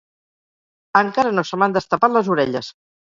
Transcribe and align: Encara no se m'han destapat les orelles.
Encara 1.01 1.33
no 1.35 1.43
se 1.49 1.59
m'han 1.65 1.77
destapat 1.77 2.17
les 2.17 2.33
orelles. 2.37 2.73